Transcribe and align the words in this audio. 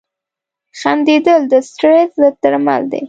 •خندېدل 0.79 1.41
د 1.51 1.53
سټرېس 1.67 2.11
ضد 2.21 2.35
درمل 2.43 2.83
دي. 2.91 2.99